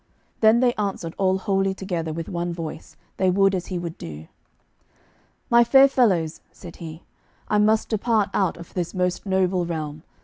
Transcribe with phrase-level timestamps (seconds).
[0.39, 4.27] Then they answered all wholly together with one voice, they would as he would do.
[5.47, 7.03] "My fair fellows," said he:
[7.49, 10.01] "I must depart out of this most noble realm.